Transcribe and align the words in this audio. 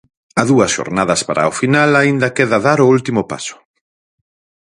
A 0.41 0.43
dúas 0.49 0.71
xornadas 0.77 1.21
para 1.27 1.49
o 1.51 1.55
final 1.61 1.89
aínda 2.01 2.33
queda 2.37 2.57
dar 2.67 2.79
o 2.85 2.89
último 2.95 3.21
paso. 3.31 3.57